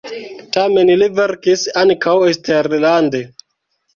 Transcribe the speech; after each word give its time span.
Tamen 0.55 0.91
li 1.01 1.09
verkis 1.19 1.65
ankaŭ 1.83 2.15
eksterlande. 2.31 3.21